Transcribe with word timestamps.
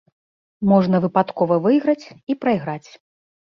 Можна 0.71 1.01
выпадкова 1.03 1.55
выйграць 1.67 2.05
і 2.31 2.39
прайграць. 2.47 2.89